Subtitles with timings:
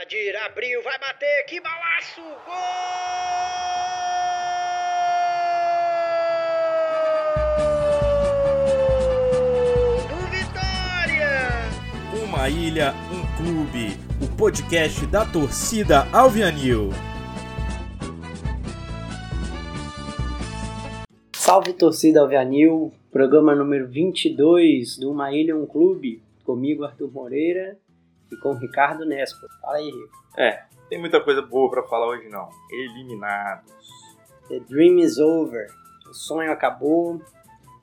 [0.00, 2.20] Adir abriu, vai bater, que balaço!
[2.46, 2.54] Gol!
[10.08, 11.34] Do Vitória!
[12.22, 13.98] Uma ilha, um clube.
[14.22, 16.90] O podcast da torcida Alvianil.
[21.32, 26.22] Salve torcida Alvianil, programa número 22 do Uma Ilha, um clube.
[26.44, 27.76] Comigo, Arthur Moreira
[28.30, 29.46] e com o Ricardo Nespo.
[29.60, 30.16] Fala aí, Rico.
[30.36, 32.48] É, tem muita coisa boa pra falar hoje não.
[32.70, 33.72] Eliminados.
[34.48, 35.66] The dream is over.
[36.08, 37.20] O sonho acabou.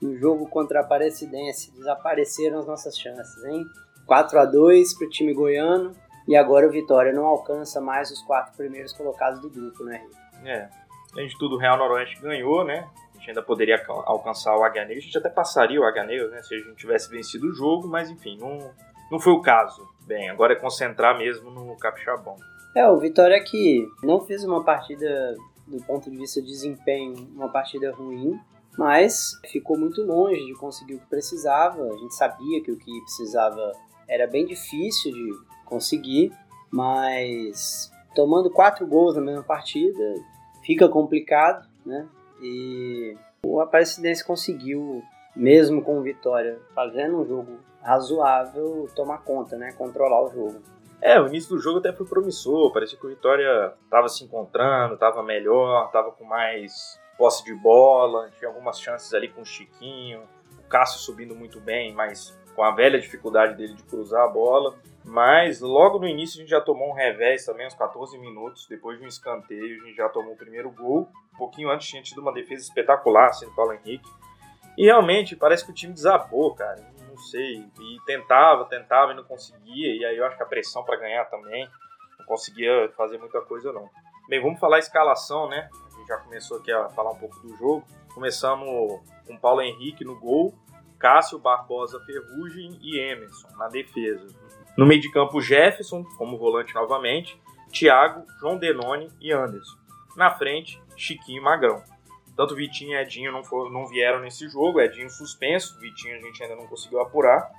[0.01, 3.63] No jogo contra a Aparecidense desapareceram as nossas chances, hein?
[4.05, 5.93] 4 a 2 pro time goiano
[6.27, 10.47] e agora o Vitória não alcança mais os quatro primeiros colocados do grupo, né, Rico?
[10.47, 10.69] É.
[11.13, 12.87] Além de tudo, o Real Noroeste ganhou, né?
[13.13, 14.97] A gente ainda poderia alca- alcançar o Negra.
[14.97, 16.41] A gente até passaria o Negra, né?
[16.43, 18.59] Se a gente tivesse vencido o jogo, mas enfim, não,
[19.09, 19.87] não foi o caso.
[20.05, 22.35] Bem, agora é concentrar mesmo no Capixabão.
[22.75, 27.49] É, o Vitória que não fez uma partida, do ponto de vista de desempenho, uma
[27.49, 28.39] partida ruim,
[28.77, 31.81] mas ficou muito longe de conseguir o que precisava.
[31.81, 33.71] A gente sabia que o que precisava
[34.07, 35.31] era bem difícil de
[35.65, 36.31] conseguir,
[36.69, 40.03] mas tomando quatro gols na mesma partida
[40.63, 42.07] fica complicado, né?
[42.41, 45.01] E o Aparecidense conseguiu,
[45.35, 49.71] mesmo com vitória, fazendo um jogo razoável, tomar conta, né?
[49.73, 50.61] Controlar o jogo.
[51.01, 52.73] É, o início do jogo até foi promissor.
[52.73, 58.29] Parecia que o Vitória tava se encontrando, tava melhor, tava com mais posse de bola,
[58.39, 60.23] tinha algumas chances ali com o Chiquinho,
[60.59, 64.75] o Cássio subindo muito bem, mas com a velha dificuldade dele de cruzar a bola.
[65.03, 68.97] Mas logo no início a gente já tomou um revés também, uns 14 minutos, depois
[68.97, 71.07] de um escanteio, a gente já tomou o primeiro gol.
[71.35, 74.09] Um pouquinho antes tinha tido uma defesa espetacular, assim, do Paulo Henrique.
[74.75, 76.94] E realmente parece que o time desabou, cara.
[77.15, 77.65] Não sei.
[77.79, 79.95] E tentava, tentava e não conseguia.
[79.95, 81.67] E aí eu acho que a pressão para ganhar também.
[82.19, 83.89] Não conseguia fazer muita coisa, não.
[84.27, 85.69] Bem, vamos falar a escalação, né?
[85.71, 87.85] A gente já começou aqui a falar um pouco do jogo.
[88.13, 90.53] Começamos com Paulo Henrique no gol,
[90.99, 94.27] Cássio, Barbosa, Ferrugem e Emerson na defesa.
[94.77, 97.41] No meio de campo, Jefferson, como volante novamente,
[97.71, 99.77] Thiago, João Denoni e Anderson.
[100.17, 101.81] Na frente, Chiquinho e Magrão.
[102.35, 106.43] Tanto Vitinho e Edinho não, foram, não vieram nesse jogo, Edinho suspenso, Vitinho a gente
[106.43, 107.49] ainda não conseguiu apurar.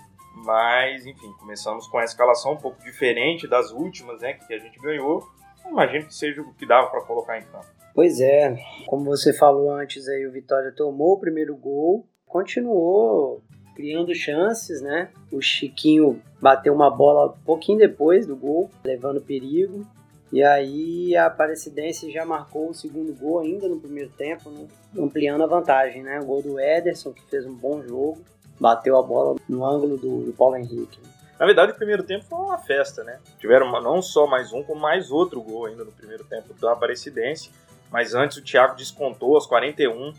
[0.44, 4.78] Mas, enfim, começamos com a escalação um pouco diferente das últimas, né, que a gente
[4.78, 5.26] ganhou.
[5.66, 7.66] Imagino que seja o que dava para colocar em campo.
[7.94, 8.54] Pois é,
[8.86, 13.42] como você falou antes aí, o Vitória tomou o primeiro gol, continuou
[13.74, 15.10] criando chances, né?
[15.32, 19.86] O Chiquinho bateu uma bola um pouquinho depois do gol, levando perigo.
[20.36, 24.68] E aí a Aparecidense já marcou o segundo gol ainda no primeiro tempo, né?
[24.94, 26.20] ampliando a vantagem, né?
[26.20, 28.22] O gol do Ederson, que fez um bom jogo,
[28.60, 31.00] bateu a bola no ângulo do, do Paulo Henrique.
[31.40, 33.18] Na verdade, o primeiro tempo foi uma festa, né?
[33.38, 37.50] Tiveram não só mais um, como mais outro gol ainda no primeiro tempo da Aparecidense.
[37.90, 40.12] Mas antes o Thiago descontou aos 41.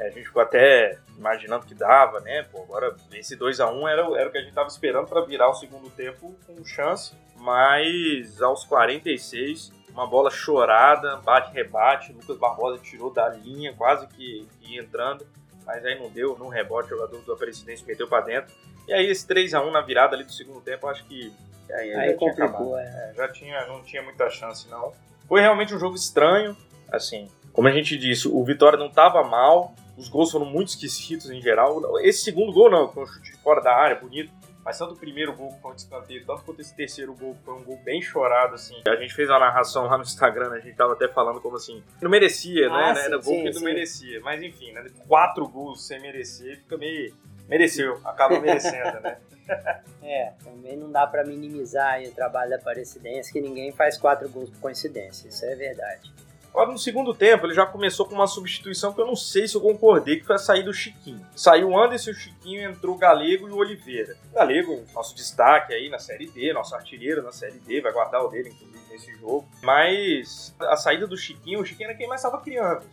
[0.00, 2.42] É, a gente ficou até imaginando que dava, né?
[2.50, 5.06] Pô, agora esse 2 a 1 era, o- era o que a gente tava esperando
[5.06, 7.12] para virar o segundo tempo com chance.
[7.36, 12.12] Mas aos 46, uma bola chorada, bate-rebate.
[12.12, 15.26] Lucas Barbosa tirou da linha, quase que ia entrando.
[15.66, 18.54] Mas aí não deu, num rebote, o jogador do Aparecidense meteu para dentro.
[18.88, 21.32] E aí esse 3 a 1 na virada ali do segundo tempo, acho que
[21.70, 22.82] aí, Aí já tinha complicou, é.
[22.84, 24.92] É, já tinha, não tinha muita chance não.
[25.28, 26.56] Foi realmente um jogo estranho,
[26.90, 31.30] assim, como a gente disse, o Vitória não estava mal, os gols foram muito esquisitos
[31.30, 31.80] em geral.
[32.00, 34.32] Esse segundo gol não, foi um chute de fora da área, bonito.
[34.64, 37.44] Mas tanto o primeiro gol que foi um descanteio, tanto quanto esse terceiro gol que
[37.44, 38.74] foi um gol bem chorado, assim.
[38.86, 41.56] A gente fez uma narração lá no Instagram, né, a gente tava até falando como
[41.56, 42.94] assim, não merecia, Ah, né?
[42.94, 44.20] sim, Era gol que não merecia.
[44.20, 44.84] Mas enfim, né?
[45.08, 47.14] Quatro gols sem merecer, fica meio.
[47.48, 49.18] Mereceu, acaba merecendo, né?
[50.00, 54.48] É, também não dá pra minimizar o trabalho da Aparecidense, que ninguém faz quatro gols
[54.50, 56.12] por coincidência, isso é verdade.
[56.50, 59.54] Agora, no segundo tempo, ele já começou com uma substituição que eu não sei se
[59.54, 61.24] eu concordei, que foi a saída do Chiquinho.
[61.34, 64.16] Saiu o Anderson, o Chiquinho, entrou o Galego e o Oliveira.
[64.30, 68.24] O Galego, nosso destaque aí na Série D, nosso artilheiro na Série D, vai guardar
[68.24, 69.48] o dele, inclusive, nesse jogo.
[69.62, 72.84] Mas a saída do Chiquinho, o Chiquinho era quem mais estava criando.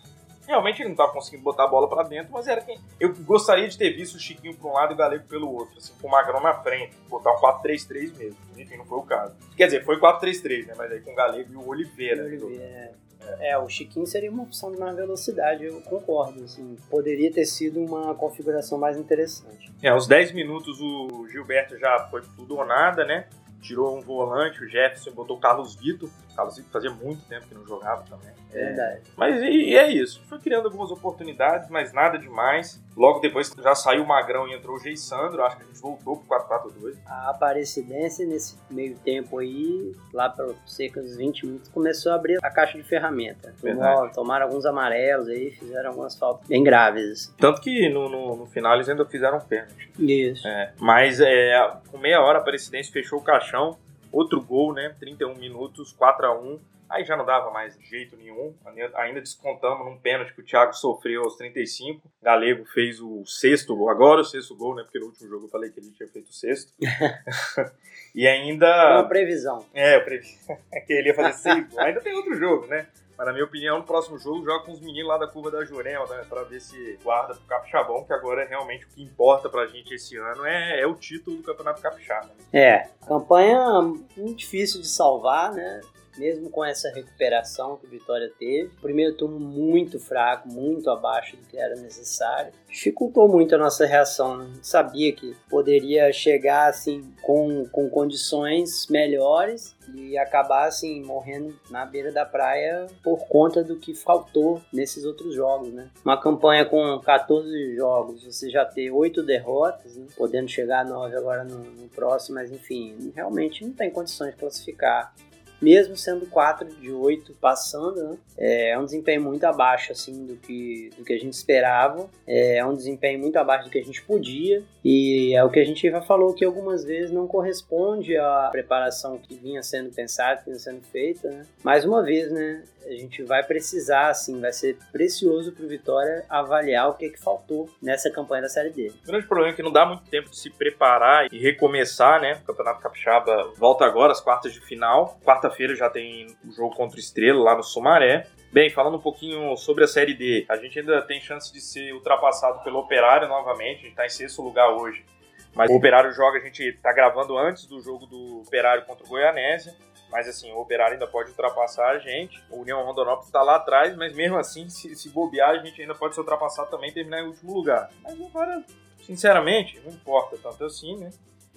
[0.48, 2.80] Realmente ele não estava conseguindo botar a bola para dentro, mas era quem.
[2.98, 5.78] Eu gostaria de ter visto o Chiquinho para um lado e o Galego pelo outro,
[5.78, 8.38] assim, com o Magrão na frente, botar um 4-3-3 mesmo.
[8.56, 9.36] Enfim, não foi o caso.
[9.58, 10.74] Quer dizer, foi 4-3-3, né?
[10.78, 12.24] Mas aí com o Galego e o Oliveira.
[12.62, 12.94] É,
[13.40, 16.44] é, o Chiquinho seria uma opção de mais velocidade, eu concordo.
[16.44, 19.72] Assim, poderia ter sido uma configuração mais interessante.
[19.82, 23.28] É, aos 10 minutos o Gilberto já foi tudo ou nada, né?
[23.62, 26.10] Tirou um volante, o Jefferson, botou o Carlos Vitor.
[26.32, 28.30] O Carlos Vitor fazia muito tempo que não jogava também.
[28.54, 29.02] É verdade.
[29.18, 30.22] Mas e, e é isso.
[30.28, 32.82] Foi criando algumas oportunidades, mas nada demais.
[32.96, 35.44] Logo depois já saiu o Magrão e entrou o Geissandro.
[35.44, 36.96] Acho que a gente voltou pro 4-4-2.
[37.06, 42.38] A Aparecidense, nesse meio tempo aí, lá para cerca dos 20 minutos, começou a abrir
[42.42, 43.54] a caixa de ferramenta.
[43.62, 47.34] Tomou- Tomaram alguns amarelos aí, fizeram algumas faltas bem graves.
[47.38, 49.92] Tanto que no, no, no final eles ainda fizeram um pênalti.
[50.00, 50.48] Isso.
[50.48, 53.22] É, mas é, com meia hora a Aparecidense fechou o
[53.52, 53.78] caixão.
[54.12, 54.96] Outro gol, né?
[55.00, 56.60] 31 minutos, 4 a 1
[56.90, 58.56] Aí já não dava mais jeito nenhum.
[58.96, 62.10] Ainda- descontamos num pênalti que o Thiago sofreu aos 35.
[62.24, 63.90] Galego fez o sexto gol.
[63.90, 64.84] Agora o sexto gol, né?
[64.84, 66.72] Porque no último jogo eu falei que ele tinha feito o sexto.
[68.16, 69.04] e Uma ainda.
[69.04, 69.66] previsão.
[69.74, 70.28] É, eu previ
[70.88, 71.78] que ele ia fazer seis gols.
[71.80, 72.88] Ainda tem outro jogo, né?
[73.18, 75.66] Mas na minha opinião, no próximo jogo, joga com os meninos lá da curva da
[75.66, 76.24] Jurema, né?
[76.30, 79.94] Pra ver se guarda pro Capixabão, que agora é realmente o que importa pra gente
[79.94, 82.28] esse ano é, é o título do Campeonato Capixaba.
[82.28, 82.34] né?
[82.54, 85.82] É, campanha muito difícil de salvar, né?
[86.18, 88.70] Mesmo com essa recuperação que o Vitória teve.
[88.82, 92.52] Primeiro turno muito fraco, muito abaixo do que era necessário.
[92.70, 94.38] Dificultou muito a nossa reação.
[94.38, 94.50] Né?
[94.62, 102.12] Sabia que poderia chegar assim com, com condições melhores e acabar assim morrendo na beira
[102.12, 105.90] da praia por conta do que faltou nesses outros jogos, né?
[106.04, 110.08] Uma campanha com 14 jogos, você já ter 8 derrotas, né?
[110.16, 114.38] podendo chegar a 9 agora no, no próximo, mas enfim, realmente não tem condições de
[114.38, 115.14] classificar.
[115.62, 118.18] Mesmo sendo 4 de 8 passando, né?
[118.38, 122.10] é um desempenho muito abaixo assim do que, do que a gente esperava.
[122.28, 124.64] É um desempenho muito abaixo do que a gente podia.
[124.84, 129.18] E é o que a gente já falou que algumas vezes não corresponde à preparação
[129.18, 131.30] que vinha sendo pensada, que vinha sendo feita.
[131.30, 131.46] Né?
[131.64, 132.64] Mais uma vez, né?
[132.86, 137.20] A gente vai precisar, assim, vai ser precioso para o Vitória avaliar o que, que
[137.20, 138.94] faltou nessa campanha da Série D.
[139.04, 142.40] O grande problema é que não dá muito tempo de se preparar e recomeçar, né?
[142.42, 145.20] O Campeonato Capixaba volta agora, as quartas de final.
[145.48, 148.28] Quarta-feira já tem o jogo contra o Estrela lá no Sumaré.
[148.52, 151.94] Bem, falando um pouquinho sobre a Série D, a gente ainda tem chance de ser
[151.94, 155.06] ultrapassado pelo Operário novamente, a gente está em sexto lugar hoje.
[155.54, 159.10] Mas o Operário joga, a gente está gravando antes do jogo do Operário contra o
[159.10, 159.74] Goianésia.
[160.12, 162.42] Mas assim, o Operário ainda pode ultrapassar a gente.
[162.50, 165.96] O União Rondonópolis está lá atrás, mas mesmo assim, se, se bobear, a gente ainda
[165.96, 167.90] pode ser ultrapassado também e terminar em último lugar.
[168.04, 168.64] Mas agora,
[169.02, 171.10] sinceramente, não importa tanto assim, né?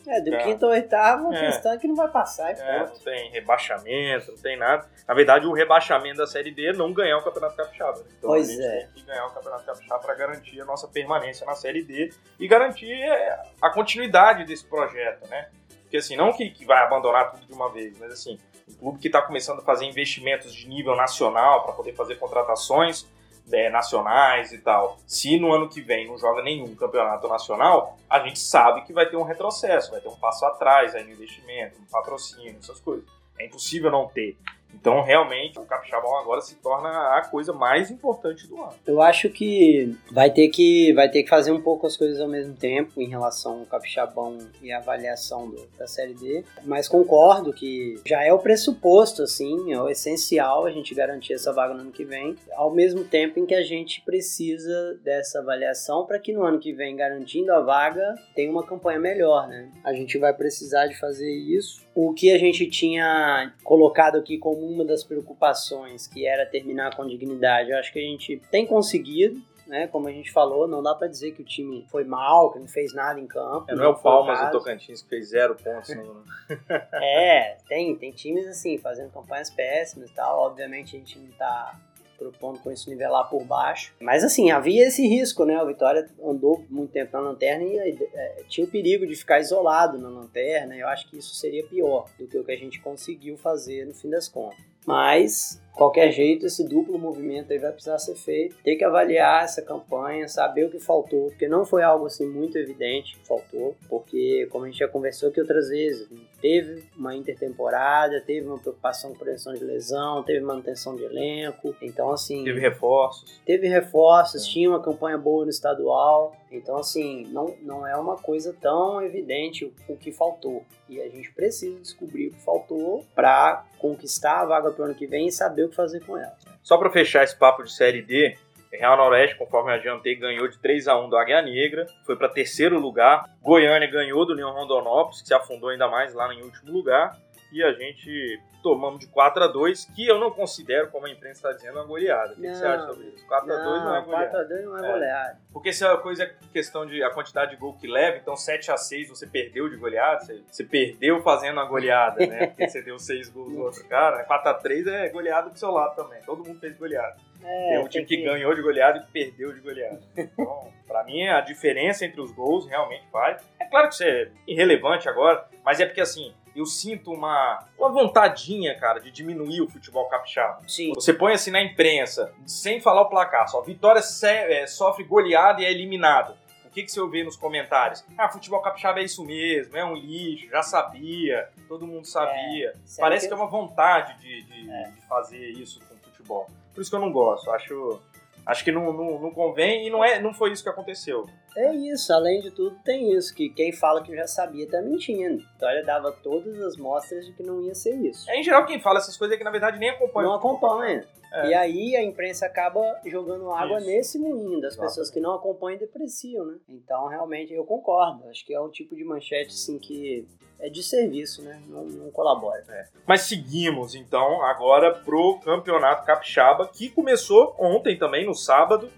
[0.07, 0.39] É, do É.
[0.45, 1.47] quinto ao oitavo, É.
[1.47, 2.93] questão é que não vai passar, É, pronto.
[2.95, 4.89] não tem rebaixamento, não tem nada.
[5.07, 7.99] Na verdade, o rebaixamento da Série D é não ganhar o Campeonato Capixaba.
[7.99, 8.05] né?
[8.19, 8.71] Então Pois a gente é.
[8.79, 12.49] tem que ganhar o Campeonato Capixaba para garantir a nossa permanência na Série D e
[12.49, 15.49] garantir é, a continuidade desse projeto, né?
[15.83, 18.39] Porque assim, não que, que vai abandonar tudo de uma vez, mas assim,
[18.69, 23.07] um clube que está começando a fazer investimentos de nível nacional para poder fazer contratações
[23.53, 24.99] é, nacionais e tal.
[25.07, 29.07] Se no ano que vem não joga nenhum campeonato nacional, a gente sabe que vai
[29.07, 33.05] ter um retrocesso, vai ter um passo atrás aí no investimento, no patrocínio, essas coisas.
[33.39, 34.37] É impossível não ter.
[34.75, 38.73] Então, realmente, o Capixabão agora se torna a coisa mais importante do ano.
[38.87, 42.29] Eu acho que vai ter que vai ter que fazer um pouco as coisas ao
[42.29, 47.53] mesmo tempo em relação ao capixabão e a avaliação do- da série D, mas concordo
[47.53, 51.81] que já é o pressuposto assim, é o essencial a gente garantir essa vaga no
[51.81, 56.33] ano que vem, ao mesmo tempo em que a gente precisa dessa avaliação para que
[56.33, 59.69] no ano que vem garantindo a vaga tenha uma campanha melhor, né?
[59.85, 61.87] A gente vai precisar de fazer isso.
[61.95, 67.07] O que a gente tinha colocado aqui como uma das preocupações, que era terminar com
[67.07, 69.41] dignidade, eu acho que a gente tem conseguido.
[69.67, 72.59] Né, como a gente falou, não dá pra dizer que o time foi mal, que
[72.59, 73.73] não fez nada em campo.
[73.73, 74.51] não é o foi Palmas caso.
[74.51, 76.25] do Tocantins que fez zero pontos no.
[76.93, 80.41] É, tem, tem times assim, fazendo campanhas péssimas e tal.
[80.41, 81.79] Obviamente a gente não tá
[82.21, 83.95] propondo com isso nivelar por baixo.
[83.99, 85.61] Mas assim, havia esse risco, né?
[85.63, 89.99] O Vitória andou muito tempo na lanterna e é, tinha o perigo de ficar isolado
[89.99, 90.77] na lanterna.
[90.77, 93.95] Eu acho que isso seria pior do que o que a gente conseguiu fazer no
[93.95, 94.71] fim das contas.
[94.87, 98.57] Mas, qualquer jeito, esse duplo movimento aí vai precisar ser feito.
[98.65, 102.57] Tem que avaliar essa campanha, saber o que faltou, porque não foi algo assim muito
[102.57, 106.09] evidente que faltou, porque, como a gente já conversou aqui outras vezes,
[106.41, 112.11] teve uma intertemporada, teve uma preocupação com prevenção de lesão, teve manutenção de elenco, então
[112.11, 112.45] assim...
[112.45, 113.41] Teve reforços.
[113.45, 116.35] Teve reforços, tinha uma campanha boa no estadual.
[116.51, 120.65] Então, assim, não, não é uma coisa tão evidente o, o que faltou.
[120.89, 125.07] E a gente precisa descobrir o que faltou para conquistar a vaga pro ano que
[125.07, 126.37] vem e saber o que fazer com ela.
[126.63, 128.37] Só para fechar esse papo de Série D,
[128.73, 132.79] Real Noroeste, conforme adiantei, ganhou de 3 a 1 do Águia Negra, foi para terceiro
[132.79, 133.25] lugar.
[133.43, 137.19] Goiânia ganhou do União Rondonópolis, que se afundou ainda mais lá em último lugar.
[137.53, 141.49] E a gente tomamos de 4 a 2 que eu não considero, como a imprensa
[141.49, 142.33] está dizendo, uma goleada.
[142.33, 143.27] O que, que você acha sobre isso?
[143.27, 144.45] 4 a 2 não é goleada.
[144.49, 144.93] 4x2 não é, É.
[144.93, 145.39] goleada.
[145.53, 148.71] Porque se a coisa é questão de a quantidade de gol que leva, então 7
[148.71, 152.49] a 6 você perdeu de goleada, você, você perdeu fazendo a goleada, né?
[152.49, 154.23] Porque você deu 6 gols no outro cara.
[154.25, 156.21] 4 a 3 é goleada do seu lado também.
[156.23, 157.17] Todo mundo fez goleada.
[157.43, 159.99] É, Tem um time que ganhou de goleada e que perdeu de goleada.
[160.15, 163.43] Então, pra mim, a diferença entre os gols realmente faz.
[163.59, 167.91] É claro que isso é irrelevante agora, mas é porque assim, eu sinto uma, uma
[167.91, 170.61] vontadinha, cara, de diminuir o futebol capixaba.
[170.67, 170.93] Sim.
[170.95, 175.65] Você põe assim na imprensa, sem falar o placar, só Vitória é, sofre goleada e
[175.65, 176.35] é eliminado.
[176.65, 178.05] O que, que você ouve nos comentários?
[178.17, 182.73] Ah, futebol capixaba é isso mesmo, é um lixo, já sabia, todo mundo sabia.
[182.85, 184.85] Sério Parece que é uma vontade de, de, É.
[184.91, 186.47] de fazer isso com o futebol.
[186.73, 187.51] Por isso que eu não gosto.
[187.51, 188.01] Acho,
[188.47, 191.27] acho que não, não, não convém e não, é, não foi isso que aconteceu.
[191.57, 195.39] É isso, além de tudo, tem isso, que quem fala que já sabia tá mentindo.
[195.53, 198.31] Vitória dava todas as mostras de que não ia ser isso.
[198.31, 200.29] É, em geral, quem fala essas coisas é que na verdade nem acompanha.
[200.29, 201.05] Não acompanha.
[201.33, 201.49] É.
[201.49, 203.87] E aí a imprensa acaba jogando água Isso.
[203.87, 204.91] nesse moinho das Exatamente.
[204.91, 206.59] pessoas que não acompanham e depreciam, né?
[206.69, 208.29] Então, realmente, eu concordo.
[208.29, 210.27] Acho que é um tipo de manchete, assim, que
[210.59, 211.61] é de serviço, né?
[211.69, 212.63] Não, não colabora.
[213.07, 218.91] Mas seguimos então agora pro Campeonato Capixaba, que começou ontem também, no sábado.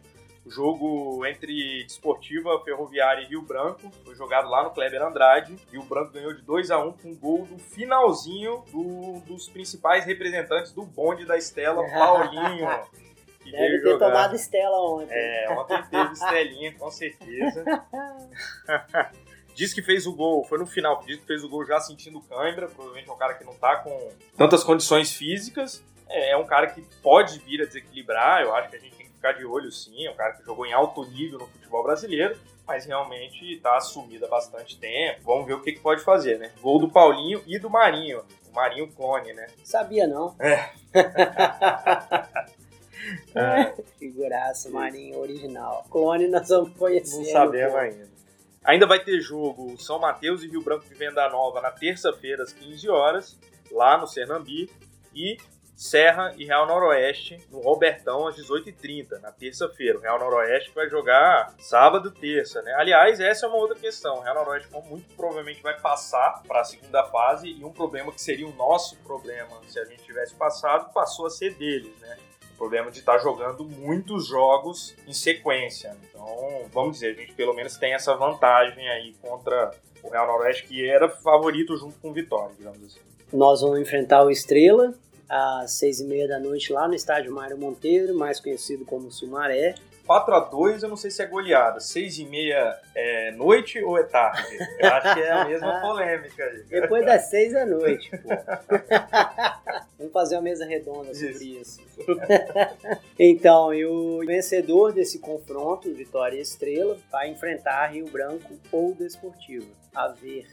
[0.46, 5.56] Jogo entre Desportiva, Ferroviária e Rio Branco foi jogado lá no Kleber Andrade.
[5.70, 10.04] Rio Branco ganhou de 2 a 1 com um gol do finalzinho do- dos principais
[10.04, 12.68] representantes do bonde da Estela, Paulinho.
[13.40, 14.06] Que Deve veio ter jogar.
[14.08, 15.08] tomado Estela ontem.
[15.10, 17.64] É, ontem teve Estelinha, com certeza.
[19.54, 22.22] Diz que fez o gol, foi no final, diz que fez o gol já sentindo
[22.22, 25.84] cãibra, provavelmente é um cara que não tá com tantas condições físicas.
[26.08, 29.32] É, é um cara que pode vir a desequilibrar, eu acho que a gente ficar
[29.34, 32.36] de olho sim, é um cara que jogou em alto nível no futebol brasileiro,
[32.66, 35.20] mas realmente tá assumido há bastante tempo.
[35.22, 36.50] Vamos ver o que, que pode fazer, né?
[36.60, 38.24] Gol do Paulinho e do Marinho.
[38.50, 39.46] O Marinho clone, né?
[39.62, 40.34] Sabia, não.
[40.40, 40.70] É.
[43.34, 43.74] É.
[43.98, 45.84] Figuraça, Marinho original.
[45.90, 47.16] Clone nós vamos conhecer.
[47.16, 48.08] Não sabemos ainda.
[48.62, 52.52] Ainda vai ter jogo São Mateus e Rio Branco de Venda Nova na terça-feira, às
[52.52, 53.36] 15 horas,
[53.72, 54.70] lá no Cernambi.
[55.12, 55.36] E
[55.82, 59.98] Serra e Real Noroeste no Robertão, às 18h30, na terça-feira.
[59.98, 62.72] O Real Noroeste vai jogar sábado terça, né?
[62.74, 64.18] Aliás, essa é uma outra questão.
[64.18, 68.22] O Real Noroeste muito provavelmente vai passar para a segunda fase e um problema que
[68.22, 72.16] seria o nosso problema se a gente tivesse passado, passou a ser deles, né?
[72.54, 75.96] O problema de estar jogando muitos jogos em sequência.
[76.04, 80.62] Então, vamos dizer, a gente pelo menos tem essa vantagem aí contra o Real Noroeste,
[80.62, 83.00] que era favorito junto com o Vitória, digamos assim.
[83.32, 84.94] Nós vamos enfrentar o Estrela
[85.32, 89.74] às seis e meia da noite lá no estádio Mário Monteiro, mais conhecido como Sumaré.
[90.06, 91.80] 4 a 2 eu não sei se é goleada.
[91.80, 94.58] 6 e meia é noite ou é tarde?
[94.78, 96.64] Eu acho que é a mesma polêmica aí.
[96.64, 98.28] Depois das seis da noite, pô.
[99.96, 101.80] Vamos fazer uma mesa redonda sobre isso.
[103.18, 109.70] então, e o vencedor desse confronto, Vitória e Estrela, vai enfrentar Rio Branco ou Desportivo.
[109.94, 110.46] A ver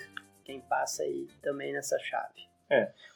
[0.46, 2.48] quem passa aí também nessa chave.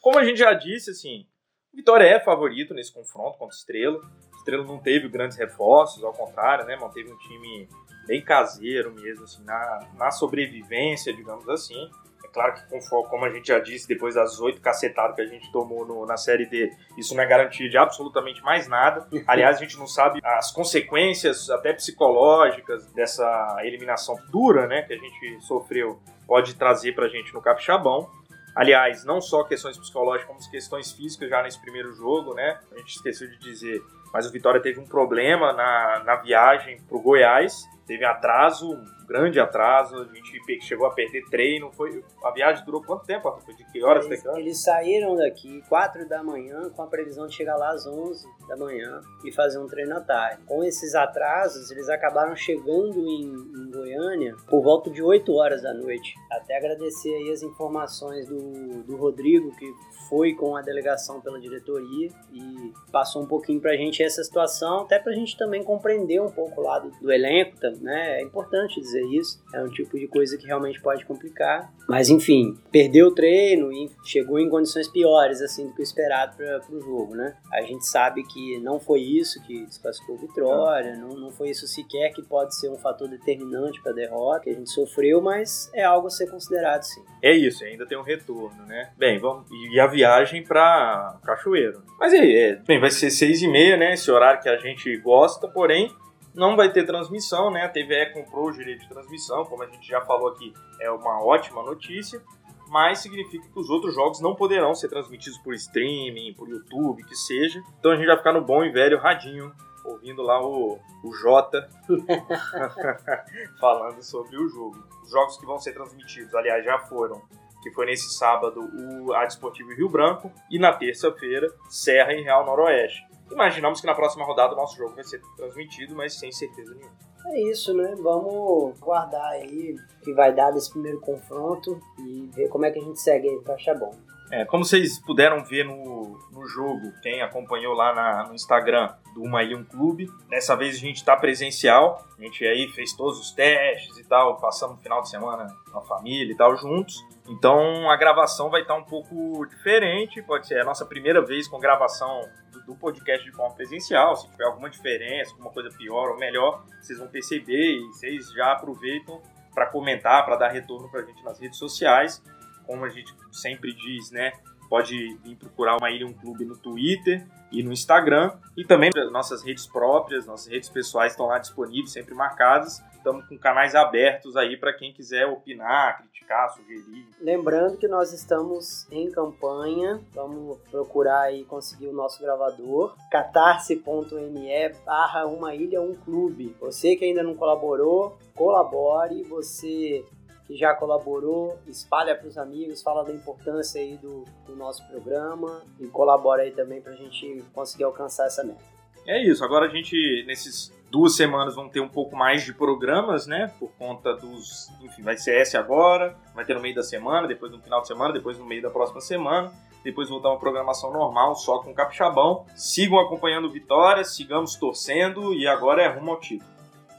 [0.02, 1.26] Como a gente já disse, assim,
[1.74, 3.98] o Vitória é favorito nesse confronto contra o Estrela.
[3.98, 6.76] O Estrela não teve grandes reforços, ao contrário, né?
[6.76, 7.68] Manteve um time
[8.06, 11.90] bem caseiro mesmo, assim, na, na sobrevivência, digamos assim.
[12.24, 15.52] É claro que, como a gente já disse, depois das oito cacetadas que a gente
[15.52, 19.08] tomou no- na Série D, isso não é garantia de absolutamente mais nada.
[19.28, 24.98] Aliás, a gente não sabe as consequências, até psicológicas, dessa eliminação dura, né, que a
[24.98, 28.10] gente sofreu, pode trazer pra gente no Capixabão.
[28.56, 32.60] Aliás, não só questões psicológicas, como questões físicas já nesse primeiro jogo, né?
[32.72, 33.82] A gente esqueceu de dizer,
[34.14, 37.68] mas o Vitória teve um problema na, na viagem pro Goiás.
[37.86, 39.96] Teve atraso, um grande atraso.
[39.96, 41.72] A gente chegou a perder treino.
[41.72, 43.28] Foi, a viagem durou quanto tempo?
[43.28, 43.44] Arthur?
[43.44, 47.36] Foi de que horas Eles, eles saíram daqui 4 da manhã com a previsão de
[47.36, 50.44] chegar lá às 11 da manhã e fazer um treino à tarde.
[50.46, 55.74] Com esses atrasos, eles acabaram chegando em, em Goiânia por volta de 8 horas da
[55.74, 56.16] noite.
[56.32, 59.72] Até agradecer aí as informações do, do Rodrigo, que
[60.10, 65.00] foi com a delegação pela diretoria e passou um pouquinho pra gente essa situação, até
[65.00, 68.20] pra gente também compreender um pouco o lado do elenco, né?
[68.20, 69.42] É importante dizer isso.
[69.54, 71.74] É um tipo de coisa que realmente pode complicar.
[71.88, 76.36] Mas enfim, perdeu o treino e chegou em condições piores assim do que o esperado
[76.38, 77.36] para o jogo, né?
[77.52, 81.68] A gente sabe que não foi isso que desclassificou o Vitória, não, não foi isso
[81.68, 85.70] sequer que pode ser um fator determinante para a derrota que a gente sofreu, mas
[85.74, 87.02] é algo a ser considerado sim.
[87.22, 88.92] É isso, ainda tem um retorno, né?
[88.98, 89.46] Bem, vamos.
[89.52, 91.84] E a viagem pra Cachoeiro.
[92.00, 93.94] Mas é, é, bem, vai ser seis e meia, né?
[93.94, 95.90] Esse horário que a gente gosta, porém.
[96.34, 97.64] Não vai ter transmissão, né?
[97.64, 101.24] A TVE comprou o direito de transmissão, como a gente já falou aqui, é uma
[101.24, 102.22] ótima notícia.
[102.70, 107.16] mas significa que os outros jogos não poderão ser transmitidos por streaming, por YouTube, que
[107.16, 107.62] seja.
[107.80, 109.54] Então a gente vai ficar no bom e velho radinho,
[109.86, 111.70] ouvindo lá o, o Jota
[113.60, 114.84] falando sobre o jogo.
[115.04, 117.22] Os jogos que vão ser transmitidos, aliás, já foram
[117.62, 122.46] que foi nesse sábado o a Desportivo Rio Branco e na terça-feira Serra e Real
[122.46, 123.08] Noroeste.
[123.34, 126.96] Imaginamos que na próxima rodada o nosso jogo vai ser transmitido, mas sem certeza nenhuma.
[127.26, 127.96] É isso, né?
[128.00, 132.80] Vamos guardar aí o que vai dar desse primeiro confronto e ver como é que
[132.80, 133.92] a gente segue aí pra achar bom.
[134.32, 139.22] É, como vocês puderam ver no, no jogo, quem acompanhou lá na, no Instagram do
[139.22, 143.20] Uma Ilha Um Clube, dessa vez a gente está presencial, a gente aí fez todos
[143.20, 146.96] os testes e tal, passamos o final de semana com a família e tal juntos.
[147.30, 151.60] Então a gravação vai estar um pouco diferente, pode ser a nossa primeira vez com
[151.60, 152.28] gravação
[152.66, 154.16] do, podcast de forma presencial.
[154.16, 158.52] Se tiver alguma diferença, alguma coisa pior ou melhor, vocês vão perceber e vocês já
[158.52, 159.22] aproveitam
[159.54, 162.22] para comentar, para dar retorno para a gente nas redes sociais.
[162.66, 164.34] Como a gente sempre diz, né?
[164.70, 168.32] Pode vir procurar uma ilha, um clube no Twitter e no Instagram.
[168.58, 172.82] E também nossas redes próprias, nossas redes pessoais estão lá disponíveis, sempre marcadas.
[173.04, 177.06] Estamos com canais abertos aí para quem quiser opinar, criticar, sugerir.
[177.20, 185.26] Lembrando que nós estamos em campanha, vamos procurar aí conseguir o nosso gravador, catarse.me barra
[185.26, 186.56] uma ilha, um clube.
[186.62, 190.06] Você que ainda não colaborou, colabore, você
[190.48, 195.62] que já colaborou, espalha para os amigos, fala da importância aí do, do nosso programa
[195.78, 198.64] e colabora aí também para a gente conseguir alcançar essa meta.
[199.06, 203.26] É isso, agora a gente, nesses duas semanas, vão ter um pouco mais de programas,
[203.26, 203.52] né?
[203.60, 204.70] Por conta dos.
[204.80, 207.88] Enfim, vai ser esse agora, vai ter no meio da semana, depois no final de
[207.88, 209.52] semana, depois no meio da próxima semana.
[209.84, 212.46] Depois voltar uma programação normal, só com capixabão.
[212.56, 216.50] Sigam acompanhando Vitória, sigamos torcendo e agora é rumo ao título.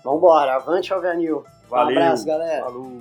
[0.03, 1.45] Vambora, avante Alvanil.
[1.71, 1.97] Valeu.
[1.97, 2.65] Um abraço, galera.
[2.65, 2.99] Falou.